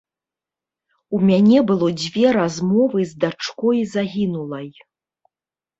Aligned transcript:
У 1.17 1.19
мяне 1.27 1.59
было 1.73 1.87
дзве 2.01 2.27
размовы 2.39 2.99
з 3.13 3.21
дачкой 3.27 3.77
загінулай. 3.95 4.67